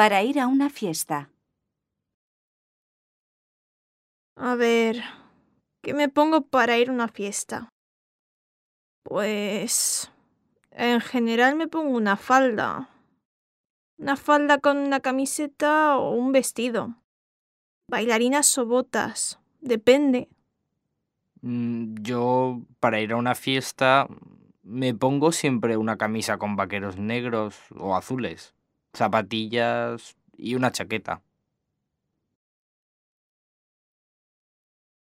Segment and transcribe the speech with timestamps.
[0.00, 1.28] Para ir a una fiesta.
[4.34, 5.02] A ver,
[5.82, 7.68] ¿qué me pongo para ir a una fiesta?
[9.02, 10.10] Pues...
[10.70, 12.88] En general me pongo una falda.
[13.98, 16.96] Una falda con una camiseta o un vestido.
[17.86, 19.38] Bailarinas o botas.
[19.60, 20.30] Depende.
[21.42, 24.08] Mm, Yo, para ir a una fiesta,
[24.62, 28.54] me pongo siempre una camisa con vaqueros negros o azules,
[28.94, 31.22] zapatillas y una chaqueta.